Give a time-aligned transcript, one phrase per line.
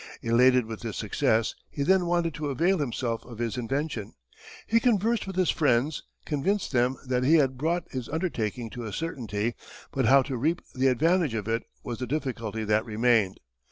[0.23, 4.15] Elated with this success, he then wanted to avail himself of his invention.
[4.65, 8.93] He conversed with his friends, convinced them that he had brought his undertaking to a
[8.93, 9.53] certainty;
[9.91, 13.39] but how to reap the advantage of it was the difficulty that remained.